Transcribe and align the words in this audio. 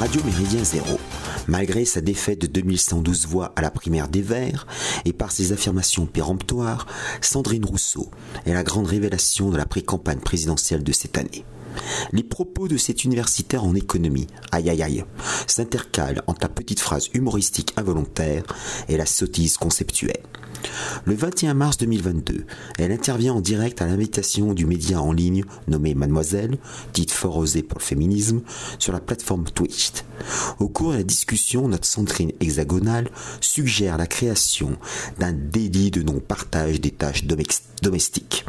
Radio 0.00 0.22
Méridien 0.24 0.64
Zéro, 0.64 0.98
malgré 1.46 1.84
sa 1.84 2.00
défaite 2.00 2.40
de 2.40 2.46
2112 2.46 3.26
voix 3.26 3.52
à 3.54 3.60
la 3.60 3.70
primaire 3.70 4.08
des 4.08 4.22
Verts 4.22 4.66
et 5.04 5.12
par 5.12 5.30
ses 5.30 5.52
affirmations 5.52 6.06
péremptoires, 6.06 6.86
Sandrine 7.20 7.66
Rousseau 7.66 8.10
est 8.46 8.54
la 8.54 8.62
grande 8.62 8.86
révélation 8.86 9.50
de 9.50 9.58
la 9.58 9.66
pré-campagne 9.66 10.20
présidentielle 10.20 10.82
de 10.82 10.92
cette 10.92 11.18
année. 11.18 11.44
Les 12.12 12.22
propos 12.22 12.66
de 12.66 12.78
cet 12.78 13.04
universitaire 13.04 13.62
en 13.62 13.74
économie, 13.74 14.26
aïe 14.52 14.70
aïe 14.70 14.82
aïe, 14.82 15.04
s'intercalent 15.46 16.22
entre 16.26 16.40
la 16.40 16.48
petite 16.48 16.80
phrase 16.80 17.10
humoristique 17.12 17.74
involontaire 17.76 18.44
et 18.88 18.96
la 18.96 19.04
sottise 19.04 19.58
conceptuelle. 19.58 20.22
Le 21.04 21.14
21 21.14 21.54
mars 21.54 21.78
2022, 21.78 22.44
elle 22.78 22.92
intervient 22.92 23.34
en 23.34 23.40
direct 23.40 23.80
à 23.82 23.86
l'invitation 23.86 24.52
du 24.52 24.66
média 24.66 25.00
en 25.00 25.12
ligne 25.12 25.44
nommé 25.68 25.94
Mademoiselle, 25.94 26.58
titre 26.92 27.14
fort 27.14 27.38
osé 27.38 27.62
pour 27.62 27.78
le 27.78 27.84
féminisme, 27.84 28.42
sur 28.78 28.92
la 28.92 29.00
plateforme 29.00 29.44
Twitch. 29.44 29.90
Au 30.58 30.68
cours 30.68 30.92
de 30.92 30.98
la 30.98 31.02
discussion, 31.02 31.68
notre 31.68 31.86
centrine 31.86 32.32
hexagonale 32.40 33.10
suggère 33.40 33.96
la 33.96 34.06
création 34.06 34.76
d'un 35.18 35.32
délit 35.32 35.90
de 35.90 36.02
non-partage 36.02 36.80
des 36.80 36.90
tâches 36.90 37.24
domestiques. 37.24 38.44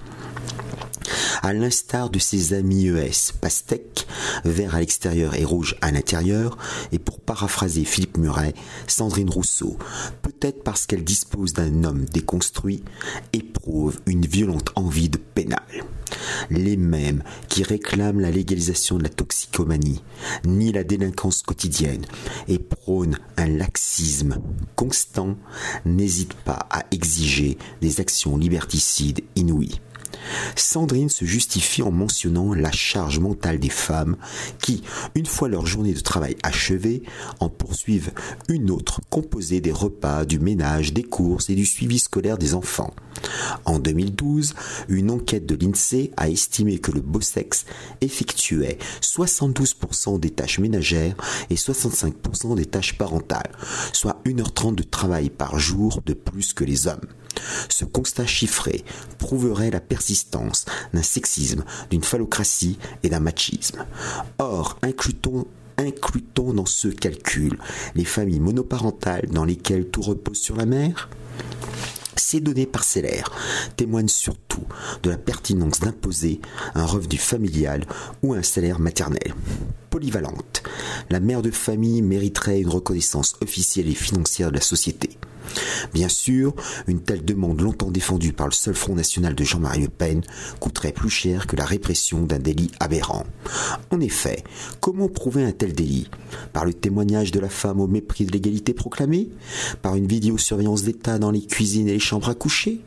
À 1.41 1.53
l'instar 1.53 2.11
de 2.11 2.19
ses 2.19 2.53
amis 2.53 2.87
ES, 2.87 3.33
pastèque, 3.41 4.05
vert 4.45 4.75
à 4.75 4.79
l'extérieur 4.79 5.35
et 5.35 5.43
rouge 5.43 5.75
à 5.81 5.91
l'intérieur, 5.91 6.57
et 6.91 6.99
pour 6.99 7.19
paraphraser 7.19 7.83
Philippe 7.83 8.17
Muret, 8.17 8.53
Sandrine 8.85 9.29
Rousseau, 9.29 9.77
peut-être 10.21 10.63
parce 10.63 10.85
qu'elle 10.85 11.03
dispose 11.03 11.53
d'un 11.53 11.83
homme 11.83 12.05
déconstruit, 12.05 12.83
éprouve 13.33 13.99
une 14.05 14.25
violente 14.25 14.69
envie 14.75 15.09
de 15.09 15.17
pénal. 15.17 15.63
Les 16.51 16.77
mêmes 16.77 17.23
qui 17.47 17.63
réclament 17.63 18.19
la 18.19 18.31
légalisation 18.31 18.97
de 18.97 19.03
la 19.03 19.09
toxicomanie, 19.09 20.03
ni 20.45 20.71
la 20.71 20.83
délinquance 20.83 21.41
quotidienne, 21.41 22.05
et 22.47 22.59
prônent 22.59 23.17
un 23.37 23.47
laxisme 23.47 24.39
constant, 24.75 25.37
n'hésitent 25.85 26.33
pas 26.33 26.67
à 26.69 26.83
exiger 26.91 27.57
des 27.81 27.99
actions 27.99 28.37
liberticides 28.37 29.21
inouïes. 29.35 29.79
Sandrine 30.55 31.09
se 31.09 31.25
justifie 31.25 31.81
en 31.81 31.91
mentionnant 31.91 32.53
la 32.53 32.71
charge 32.71 33.19
mentale 33.19 33.59
des 33.59 33.69
femmes 33.69 34.17
qui, 34.61 34.83
une 35.15 35.25
fois 35.25 35.49
leur 35.49 35.65
journée 35.65 35.93
de 35.93 35.99
travail 35.99 36.35
achevée, 36.43 37.03
en 37.39 37.49
poursuivent 37.49 38.11
une 38.49 38.71
autre 38.71 39.01
composée 39.09 39.61
des 39.61 39.71
repas, 39.71 40.25
du 40.25 40.39
ménage, 40.39 40.93
des 40.93 41.03
courses 41.03 41.49
et 41.49 41.55
du 41.55 41.65
suivi 41.65 41.99
scolaire 41.99 42.37
des 42.37 42.53
enfants. 42.53 42.93
En 43.65 43.79
2012, 43.79 44.53
une 44.89 45.11
enquête 45.11 45.45
de 45.45 45.55
l'INSEE 45.55 46.11
a 46.17 46.29
estimé 46.29 46.79
que 46.79 46.91
le 46.91 47.01
beau 47.01 47.21
sexe 47.21 47.65
effectuait 48.01 48.77
72% 49.01 50.19
des 50.19 50.31
tâches 50.31 50.59
ménagères 50.59 51.15
et 51.49 51.55
65% 51.55 52.55
des 52.55 52.65
tâches 52.65 52.97
parentales, 52.97 53.51
soit 53.93 54.21
1h30 54.25 54.75
de 54.75 54.83
travail 54.83 55.29
par 55.29 55.59
jour 55.59 56.01
de 56.05 56.13
plus 56.13 56.53
que 56.53 56.63
les 56.63 56.87
hommes. 56.87 57.01
Ce 57.69 57.85
constat 57.85 58.25
chiffré 58.25 58.83
prouverait 59.17 59.71
la 59.71 59.79
persistance 59.79 60.65
d'un 60.93 61.03
sexisme, 61.03 61.63
d'une 61.89 62.03
phallocratie 62.03 62.77
et 63.03 63.09
d'un 63.09 63.19
machisme. 63.19 63.85
Or, 64.39 64.77
inclut-on 64.81 65.45
dans 66.53 66.65
ce 66.65 66.87
calcul 66.87 67.57
les 67.95 68.05
familles 68.05 68.39
monoparentales 68.39 69.27
dans 69.31 69.45
lesquelles 69.45 69.87
tout 69.87 70.01
repose 70.01 70.37
sur 70.37 70.55
la 70.55 70.65
mère? 70.65 71.09
Ces 72.15 72.39
données 72.39 72.65
parcellaires 72.65 73.31
témoignent 73.77 74.07
surtout 74.07 74.63
de 75.03 75.09
la 75.09 75.17
pertinence 75.17 75.79
d'imposer 75.79 76.39
un 76.75 76.85
revenu 76.85 77.17
familial 77.17 77.85
ou 78.21 78.33
un 78.33 78.43
salaire 78.43 78.79
maternel. 78.79 79.33
Polyvalente, 79.89 80.63
la 81.09 81.19
mère 81.19 81.41
de 81.41 81.51
famille 81.51 82.01
mériterait 82.01 82.61
une 82.61 82.69
reconnaissance 82.69 83.35
officielle 83.41 83.89
et 83.89 83.95
financière 83.95 84.49
de 84.49 84.55
la 84.55 84.61
société. 84.61 85.17
Bien 85.93 86.09
sûr, 86.09 86.53
une 86.87 87.01
telle 87.01 87.25
demande 87.25 87.61
longtemps 87.61 87.91
défendue 87.91 88.33
par 88.33 88.47
le 88.47 88.53
seul 88.53 88.75
Front 88.75 88.95
National 88.95 89.35
de 89.35 89.43
Jean-Marie 89.43 89.81
Le 89.81 89.87
Pen 89.89 90.21
coûterait 90.59 90.91
plus 90.91 91.09
cher 91.09 91.47
que 91.47 91.55
la 91.55 91.65
répression 91.65 92.21
d'un 92.23 92.39
délit 92.39 92.71
aberrant. 92.79 93.25
En 93.91 93.99
effet, 93.99 94.43
comment 94.79 95.09
prouver 95.09 95.43
un 95.43 95.51
tel 95.51 95.73
délit? 95.73 96.09
Par 96.53 96.65
le 96.65 96.73
témoignage 96.73 97.31
de 97.31 97.39
la 97.39 97.49
femme 97.49 97.79
au 97.79 97.87
mépris 97.87 98.25
de 98.25 98.31
l'égalité 98.31 98.73
proclamée? 98.73 99.29
Par 99.81 99.95
une 99.95 100.07
vidéosurveillance 100.07 100.83
d'État 100.83 101.19
dans 101.19 101.31
les 101.31 101.45
cuisines 101.45 101.87
et 101.87 101.93
les 101.93 101.99
chambres 101.99 102.29
à 102.29 102.35
coucher? 102.35 102.81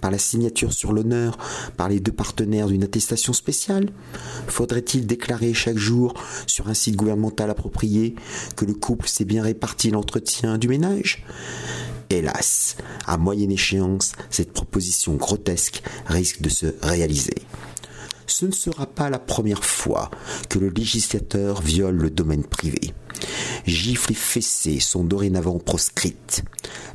Par 0.00 0.10
la 0.10 0.18
signature 0.18 0.72
sur 0.72 0.92
l'honneur 0.92 1.38
par 1.76 1.88
les 1.88 2.00
deux 2.00 2.12
partenaires 2.12 2.68
d'une 2.68 2.84
attestation 2.84 3.32
spéciale? 3.32 3.90
Faudrait-il 4.46 5.06
déclarer 5.06 5.54
chaque 5.54 5.78
jour 5.78 6.14
sur 6.46 6.68
un 6.68 6.74
site 6.74 6.96
gouvernemental 6.96 7.50
approprié 7.50 8.14
que 8.56 8.64
le 8.64 8.74
couple 8.74 9.08
s'est 9.08 9.24
bien 9.24 9.42
réparti 9.42 9.90
l'entretien 9.90 10.58
du 10.58 10.68
ménage? 10.68 11.24
Hélas, 12.12 12.76
à 13.06 13.16
moyenne 13.16 13.52
échéance, 13.52 14.12
cette 14.28 14.52
proposition 14.52 15.14
grotesque 15.14 15.82
risque 16.06 16.42
de 16.42 16.50
se 16.50 16.66
réaliser. 16.82 17.36
Ce 18.26 18.44
ne 18.44 18.52
sera 18.52 18.86
pas 18.86 19.08
la 19.08 19.18
première 19.18 19.64
fois 19.64 20.10
que 20.50 20.58
le 20.58 20.68
législateur 20.68 21.62
viole 21.62 21.96
le 21.96 22.10
domaine 22.10 22.44
privé. 22.44 22.92
Gifles 23.66 24.12
et 24.12 24.16
fessées 24.16 24.80
sont 24.80 25.04
dorénavant 25.04 25.58
proscrites. 25.58 26.42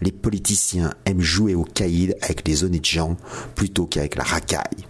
Les 0.02 0.12
politiciens 0.12 0.94
aiment 1.06 1.22
jouer 1.22 1.56
au 1.56 1.64
caïd 1.64 2.16
avec 2.22 2.48
les 2.48 2.64
honnêtes 2.64 2.86
gens 2.86 3.18
plutôt 3.56 3.86
qu'avec 3.86 4.16
la 4.16 4.24
racaille. 4.24 4.86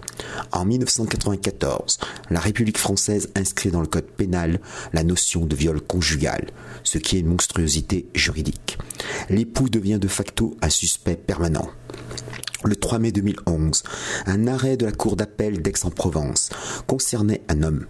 En 0.51 0.65
1994, 0.65 1.99
la 2.29 2.39
République 2.39 2.77
française 2.77 3.29
inscrit 3.35 3.69
dans 3.69 3.81
le 3.81 3.87
code 3.87 4.07
pénal 4.07 4.59
la 4.93 5.03
notion 5.03 5.45
de 5.45 5.55
viol 5.55 5.81
conjugal, 5.81 6.47
ce 6.83 6.97
qui 6.97 7.17
est 7.17 7.21
une 7.21 7.27
monstruosité 7.27 8.07
juridique. 8.15 8.77
L'époux 9.29 9.69
devient 9.69 9.99
de 9.99 10.07
facto 10.07 10.57
un 10.61 10.69
suspect 10.69 11.15
permanent. 11.15 11.69
Le 12.63 12.75
3 12.75 12.97
mai 12.97 13.11
2011, 13.11 13.83
un 14.25 14.47
arrêt 14.47 14.77
de 14.77 14.85
la 14.85 14.91
Cour 14.91 15.15
d'appel 15.15 15.61
d'Aix-en-Provence 15.61 16.49
concernait 16.87 17.43
un 17.49 17.61
homme. 17.61 17.85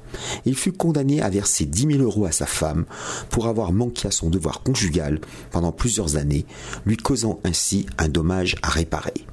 Il 0.45 0.57
fut 0.57 0.73
condamné 0.73 1.21
à 1.21 1.29
verser 1.29 1.65
10 1.65 1.93
000 1.93 1.99
euros 1.99 2.25
à 2.25 2.33
sa 2.33 2.45
femme 2.45 2.85
pour 3.29 3.47
avoir 3.47 3.71
manqué 3.71 4.09
à 4.09 4.11
son 4.11 4.29
devoir 4.29 4.63
conjugal 4.63 5.21
pendant 5.51 5.71
plusieurs 5.71 6.17
années, 6.17 6.45
lui 6.85 6.97
causant 6.97 7.39
ainsi 7.45 7.85
un 7.97 8.09
dommage 8.09 8.55
à 8.61 8.69
réparer. 8.69 9.25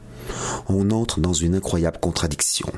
On 0.69 0.93
entre 0.93 1.19
dans 1.21 1.33
une 1.33 1.57
incroyable 1.57 1.99
contradiction. 2.01 2.69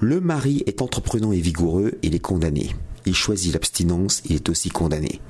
Le 0.00 0.20
mari 0.20 0.62
est 0.66 0.80
entreprenant 0.80 1.30
et 1.30 1.40
vigoureux, 1.40 1.92
il 2.02 2.14
est 2.14 2.20
condamné 2.20 2.74
choisit 3.14 3.52
l'abstinence, 3.52 4.22
il 4.24 4.36
est 4.36 4.48
aussi 4.48 4.68
condamné. 4.68 5.20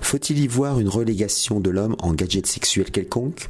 Faut-il 0.00 0.38
y 0.38 0.46
voir 0.46 0.80
une 0.80 0.88
relégation 0.88 1.60
de 1.60 1.70
l'homme 1.70 1.96
en 2.00 2.14
gadget 2.14 2.46
sexuel 2.46 2.90
quelconque? 2.90 3.48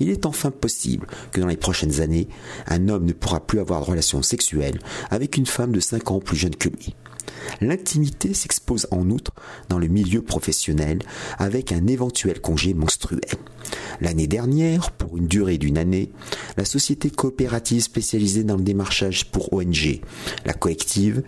Il 0.00 0.10
est 0.10 0.26
enfin 0.26 0.50
possible 0.50 1.06
que 1.32 1.40
dans 1.40 1.46
les 1.46 1.56
prochaines 1.56 2.00
années, 2.00 2.28
un 2.66 2.88
homme 2.88 3.04
ne 3.04 3.12
pourra 3.12 3.40
plus 3.40 3.60
avoir 3.60 3.80
de 3.80 3.86
relation 3.86 4.22
sexuelle 4.22 4.78
avec 5.10 5.36
une 5.36 5.46
femme 5.46 5.72
de 5.72 5.80
5 5.80 6.10
ans 6.10 6.20
plus 6.20 6.36
jeune 6.36 6.56
que 6.56 6.68
lui. 6.68 6.94
L'intimité 7.60 8.34
s'expose 8.34 8.86
en 8.90 9.10
outre 9.10 9.32
dans 9.68 9.78
le 9.78 9.88
milieu 9.88 10.22
professionnel 10.22 11.00
avec 11.38 11.72
un 11.72 11.86
éventuel 11.86 12.40
congé 12.40 12.74
menstruel. 12.74 13.20
L'année 14.00 14.26
dernière, 14.26 14.92
pour 14.92 15.16
une 15.16 15.26
durée 15.26 15.58
d'une 15.58 15.78
année, 15.78 16.10
la 16.56 16.64
société 16.64 17.10
coopérative 17.10 17.82
spécialisée 17.82 18.44
dans 18.44 18.56
le 18.56 18.62
démarchage 18.62 19.26
pour 19.26 19.52
ONG, 19.52 20.00
la 20.44 20.52
collective, 20.52 21.22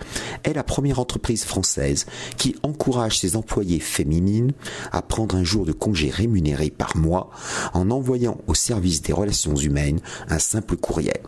est 0.45 0.53
la 0.53 0.65
première 0.65 0.99
entreprise 0.99 1.45
française 1.45 2.07
qui 2.37 2.57
encourage 2.63 3.19
ses 3.19 3.37
employés 3.37 3.81
féminines 3.81 4.53
à 4.93 5.03
prendre 5.03 5.37
un 5.37 5.45
jour 5.45 5.67
de 5.67 5.73
congé 5.73 6.11
rémunéré 6.11 6.71
par 6.71 6.97
mois 6.97 7.31
en 7.75 7.91
envoyant 7.91 8.41
au 8.47 8.55
service 8.55 9.03
des 9.03 9.13
relations 9.13 9.55
humaines 9.55 10.01
un 10.29 10.39
simple 10.39 10.77
courriel. 10.77 11.21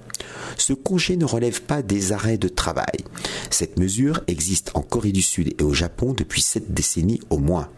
Ce 0.56 0.72
congé 0.72 1.16
ne 1.16 1.24
relève 1.24 1.62
pas 1.62 1.82
des 1.82 2.12
arrêts 2.12 2.38
de 2.38 2.48
travail. 2.48 3.04
Cette 3.50 3.78
mesure 3.78 4.20
existe 4.26 4.70
en 4.74 4.82
Corée 4.82 5.12
du 5.12 5.22
Sud 5.22 5.54
et 5.58 5.62
au 5.62 5.72
Japon 5.72 6.12
depuis 6.12 6.42
sept 6.42 6.72
décennies 6.72 7.20
au 7.30 7.38
moins. 7.38 7.68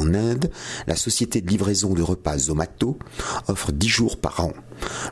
En 0.00 0.14
Inde, 0.14 0.50
la 0.86 0.96
société 0.96 1.42
de 1.42 1.48
livraison 1.48 1.92
de 1.92 2.00
repas 2.00 2.38
Zomato 2.38 2.98
offre 3.48 3.70
10 3.70 3.88
jours 3.88 4.16
par 4.18 4.40
an. 4.40 4.54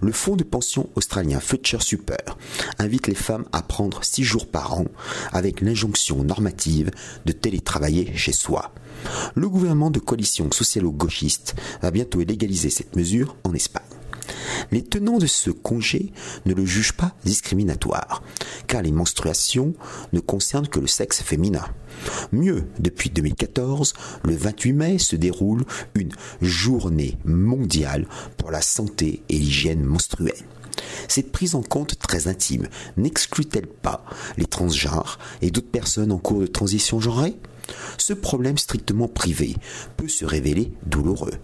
Le 0.01 0.13
fonds 0.13 0.35
de 0.35 0.45
pension 0.45 0.89
australien 0.95 1.41
Future 1.41 1.83
Super 1.83 2.39
invite 2.79 3.07
les 3.07 3.15
femmes 3.15 3.45
à 3.53 3.61
prendre 3.61 4.03
6 4.03 4.25
jours 4.25 4.47
par 4.47 4.73
an 4.79 4.87
avec 5.31 5.61
l'injonction 5.61 6.25
normative 6.25 6.91
de 7.27 7.33
télétravailler 7.33 8.17
chez 8.17 8.33
soi. 8.33 8.73
Le 9.35 9.51
gouvernement 9.51 9.91
de 9.91 9.99
coalition 9.99 10.51
socialo-gauchiste 10.51 11.55
va 11.83 11.91
bientôt 11.91 12.21
légaliser 12.21 12.71
cette 12.71 12.97
mesure 12.97 13.37
en 13.45 13.53
Espagne. 13.53 13.88
Les 14.71 14.83
tenants 14.83 15.19
de 15.19 15.27
ce 15.27 15.51
congé 15.51 16.13
ne 16.47 16.55
le 16.55 16.67
jugent 16.67 16.93
pas 16.93 17.15
discriminatoire, 17.25 18.23
car 18.67 18.83
les 18.83 18.93
menstruations 18.93 19.75
ne 20.13 20.21
concernent 20.21 20.69
que 20.69 20.81
le 20.81 20.87
sexe 20.87 21.23
féminin. 21.23 21.65
Mieux, 22.33 22.67
depuis 22.79 23.11
2014, 23.11 23.95
le 24.25 24.37
28 24.37 24.73
mai 24.73 24.99
se 24.99 25.17
déroule 25.17 25.65
une 25.95 26.13
journée 26.41 27.17
mondiale 27.25 28.07
pour 28.37 28.51
la 28.51 28.63
santé 28.63 29.23
et 29.29 29.39
l'hygiène 29.39 29.83
menstruelle. 29.83 30.45
Cette 31.09 31.33
prise 31.33 31.55
en 31.55 31.63
compte 31.63 31.99
très 31.99 32.29
intime 32.29 32.69
n'exclut-elle 32.97 33.67
pas 33.67 34.05
les 34.37 34.47
transgenres 34.47 35.19
et 35.43 35.51
d'autres 35.51 35.71
personnes 35.71 36.13
en 36.13 36.19
cours 36.19 36.41
de 36.41 36.47
transition 36.47 37.01
genrée 37.01 37.35
Ce 37.97 38.13
problème 38.13 38.59
strictement 38.59 39.09
privé 39.09 39.57
peut 39.97 40.09
se 40.09 40.25
révéler 40.25 40.73
douloureux. 40.87 41.35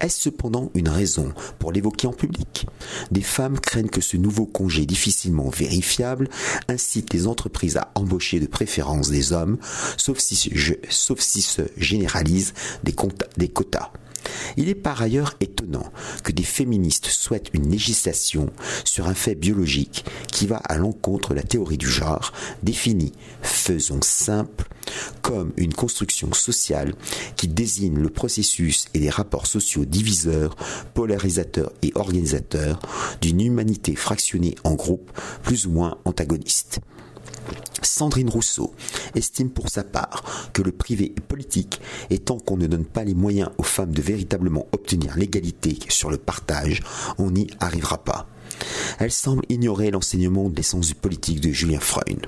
Est-ce 0.00 0.20
cependant 0.22 0.70
une 0.74 0.88
raison 0.88 1.32
pour 1.58 1.72
l'évoquer 1.72 2.06
en 2.06 2.12
public? 2.12 2.66
Des 3.10 3.22
femmes 3.22 3.58
craignent 3.58 3.88
que 3.88 4.00
ce 4.00 4.16
nouveau 4.16 4.46
congé 4.46 4.86
difficilement 4.86 5.50
vérifiable 5.50 6.28
incite 6.68 7.12
les 7.12 7.26
entreprises 7.26 7.76
à 7.76 7.90
embaucher 7.94 8.40
de 8.40 8.46
préférence 8.46 9.10
des 9.10 9.32
hommes, 9.32 9.58
sauf 9.96 10.18
si, 10.18 10.36
se 10.36 11.62
généralisent 11.76 12.54
des, 12.84 12.94
des 13.36 13.48
quotas. 13.48 13.90
Il 14.56 14.68
est 14.68 14.74
par 14.74 15.02
ailleurs 15.02 15.34
étonnant 15.40 15.92
que 16.22 16.32
des 16.32 16.42
féministes 16.42 17.06
souhaitent 17.06 17.50
une 17.52 17.70
législation 17.70 18.50
sur 18.84 19.06
un 19.06 19.14
fait 19.14 19.34
biologique 19.34 20.04
qui 20.30 20.46
va 20.46 20.56
à 20.56 20.76
l'encontre 20.76 21.30
de 21.30 21.36
la 21.36 21.42
théorie 21.42 21.78
du 21.78 21.88
genre, 21.88 22.32
définie, 22.62 23.12
faisons 23.42 24.02
simple, 24.02 24.68
comme 25.22 25.52
une 25.56 25.74
construction 25.74 26.32
sociale 26.32 26.94
qui 27.36 27.48
désigne 27.48 27.98
le 27.98 28.08
processus 28.08 28.86
et 28.94 28.98
les 28.98 29.10
rapports 29.10 29.46
sociaux 29.46 29.84
diviseurs, 29.84 30.56
polarisateurs 30.94 31.72
et 31.82 31.92
organisateurs 31.94 32.80
d'une 33.20 33.40
humanité 33.40 33.94
fractionnée 33.94 34.54
en 34.64 34.74
groupes 34.74 35.10
plus 35.42 35.66
ou 35.66 35.70
moins 35.70 35.98
antagonistes. 36.04 36.80
Sandrine 37.82 38.30
Rousseau 38.30 38.74
estime 39.14 39.50
pour 39.50 39.68
sa 39.68 39.84
part 39.84 40.50
que 40.52 40.62
le 40.62 40.72
privé 40.72 41.12
est 41.16 41.20
politique 41.20 41.80
et 42.10 42.18
tant 42.18 42.38
qu'on 42.38 42.56
ne 42.56 42.66
donne 42.66 42.84
pas 42.84 43.04
les 43.04 43.14
moyens 43.14 43.50
aux 43.58 43.64
femmes 43.64 43.92
de 43.92 44.02
véritablement 44.02 44.66
obtenir 44.72 45.16
l'égalité 45.16 45.78
sur 45.88 46.10
le 46.10 46.18
partage, 46.18 46.82
on 47.18 47.30
n'y 47.30 47.48
arrivera 47.60 47.98
pas. 47.98 48.28
Elle 48.98 49.10
semble 49.10 49.44
ignorer 49.48 49.90
l'enseignement 49.90 50.48
de 50.48 50.56
l'essence 50.56 50.88
du 50.88 50.94
politique 50.94 51.40
de 51.40 51.50
Julien 51.50 51.80
Freund. 51.80 52.26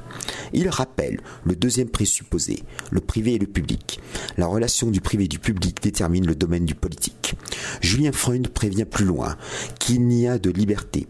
Il 0.52 0.68
rappelle 0.68 1.20
le 1.44 1.54
deuxième 1.56 1.88
présupposé, 1.88 2.62
le 2.90 3.00
privé 3.00 3.34
et 3.34 3.38
le 3.38 3.46
public. 3.46 4.00
La 4.36 4.46
relation 4.46 4.90
du 4.90 5.00
privé 5.00 5.24
et 5.24 5.28
du 5.28 5.38
public 5.38 5.82
détermine 5.82 6.26
le 6.26 6.34
domaine 6.34 6.64
du 6.64 6.74
politique. 6.74 7.34
Julien 7.80 8.12
Freund 8.12 8.48
prévient 8.48 8.84
plus 8.84 9.04
loin 9.04 9.36
qu'il 9.78 10.06
n'y 10.06 10.28
a 10.28 10.38
de 10.38 10.50
liberté 10.50 11.06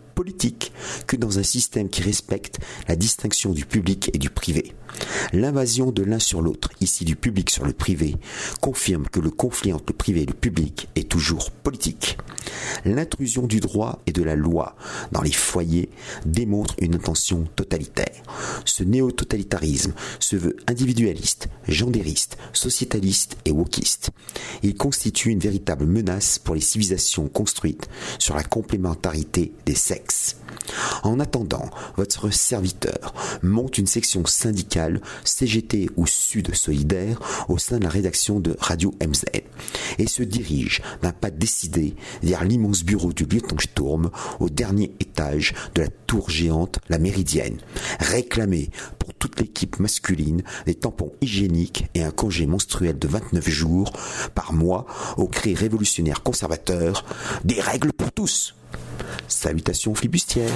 que 1.06 1.17
dans 1.17 1.38
un 1.38 1.43
système 1.43 1.88
qui 1.88 2.03
respecte 2.03 2.59
la 2.88 2.97
distinction 2.97 3.53
du 3.53 3.67
public 3.67 4.11
et 4.15 4.19
du 4.19 4.31
privé. 4.31 4.73
L'invasion 5.32 5.91
de 5.91 6.03
l'un 6.03 6.19
sur 6.19 6.41
l'autre, 6.41 6.71
ici 6.81 7.05
du 7.05 7.17
public 7.17 7.50
sur 7.50 7.65
le 7.65 7.73
privé, 7.73 8.17
confirme 8.61 9.06
que 9.09 9.21
le 9.21 9.31
conflit 9.31 9.73
entre 9.73 9.87
le 9.88 9.97
privé 9.97 10.23
et 10.23 10.26
le 10.26 10.35
public 10.35 10.88
est 10.94 11.09
toujours 11.09 11.50
politique. 11.50 12.17
L'intrusion 12.84 13.46
du 13.46 13.60
droit 13.60 14.00
et 14.06 14.12
de 14.12 14.22
la 14.22 14.36
loi 14.36 14.76
dans 15.12 15.22
les 15.22 15.32
foyers 15.32 15.90
démontre 16.26 16.74
une 16.78 16.94
intention 16.94 17.44
totalitaire. 17.56 18.22
Ce 18.64 18.82
néo-totalitarisme 18.82 19.92
se 20.18 20.36
veut 20.36 20.56
individualiste, 20.66 21.48
gendériste, 21.68 22.36
sociétaliste 22.52 23.36
et 23.44 23.52
wokiste. 23.52 24.10
Il 24.62 24.74
constitue 24.74 25.30
une 25.30 25.38
véritable 25.38 25.86
menace 25.86 26.38
pour 26.38 26.54
les 26.54 26.60
civilisations 26.60 27.28
construites 27.28 27.88
sur 28.18 28.34
la 28.34 28.44
complémentarité 28.44 29.52
des 29.66 29.74
sexes. 29.74 30.36
En 31.02 31.20
attendant, 31.20 31.70
votre 31.96 32.30
serviteur 32.30 33.14
monte 33.42 33.78
une 33.78 33.86
section 33.86 34.24
syndicale 34.26 35.00
CGT 35.24 35.90
ou 35.96 36.06
Sud 36.06 36.54
Solidaire 36.54 37.20
au 37.48 37.58
sein 37.58 37.78
de 37.78 37.84
la 37.84 37.90
rédaction 37.90 38.40
de 38.40 38.56
Radio 38.58 38.94
MZ 39.06 39.24
et 39.98 40.06
se 40.06 40.22
dirige 40.22 40.82
d'un 41.02 41.12
pas 41.12 41.30
décidé 41.30 41.94
vers 42.22 42.44
l'immense 42.44 42.84
bureau 42.84 43.12
du 43.12 43.24
lieutenant 43.24 43.58
Sturm 43.58 44.10
au 44.40 44.48
dernier 44.48 44.94
étage 45.00 45.54
de 45.74 45.82
la 45.82 45.88
tour 45.88 46.30
géante 46.30 46.78
La 46.88 46.98
Méridienne. 46.98 47.58
Réclamer 48.00 48.70
pour 48.98 49.14
toute 49.14 49.40
l'équipe 49.40 49.78
masculine 49.78 50.42
des 50.66 50.74
tampons 50.74 51.12
hygiéniques 51.20 51.86
et 51.94 52.02
un 52.02 52.10
congé 52.10 52.46
menstruel 52.46 52.98
de 52.98 53.08
29 53.08 53.48
jours 53.48 53.92
par 54.34 54.52
mois 54.52 54.86
au 55.16 55.26
cri 55.26 55.54
révolutionnaire 55.54 56.22
conservateur 56.22 57.04
des 57.44 57.60
règles 57.60 57.92
pour 57.92 58.12
tous. 58.12 58.54
Salutations 59.29 59.94
flibustières. 59.94 60.50